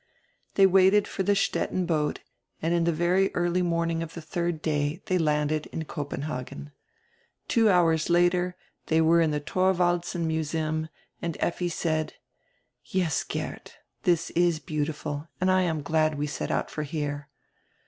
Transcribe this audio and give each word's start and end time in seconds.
They 0.55 0.65
waited 0.65 1.07
for 1.07 1.21
die 1.21 1.35
Stettin 1.35 1.87
hoat 1.87 2.21
and 2.59 2.73
in 2.73 2.85
die 2.85 2.91
very 2.91 3.31
early 3.35 3.61
morning 3.61 4.01
of 4.01 4.15
die 4.15 4.21
diird 4.23 4.59
day 4.59 4.99
diey 5.05 5.19
landed 5.19 5.67
in 5.67 5.85
Copenhagen. 5.85 6.71
Two 7.47 7.69
hours 7.69 8.09
later 8.09 8.55
diey 8.87 9.01
were 9.01 9.21
in 9.21 9.29
die 9.29 9.37
Thorwaldsen 9.37 10.25
Museum, 10.25 10.89
and 11.21 11.37
Lffi 11.37 11.71
said: 11.71 12.15
"Yes, 12.83 13.23
Geert, 13.23 13.77
diis 14.03 14.31
is 14.33 14.59
heautiful 14.61 15.27
and 15.39 15.51
I 15.51 15.61
am 15.61 15.83
glad 15.83 16.17
we 16.17 16.25
set 16.25 16.49
out 16.49 16.71
for 16.71 16.81
here." 16.81 17.29